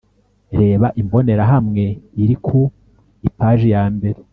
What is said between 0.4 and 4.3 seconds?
Reba imbonerahamwe iri ku ipaji ya mbere